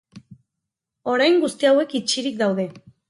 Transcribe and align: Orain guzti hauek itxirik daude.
Orain 1.15 1.37
guzti 1.43 1.69
hauek 1.73 1.95
itxirik 2.01 2.41
daude. 2.41 2.67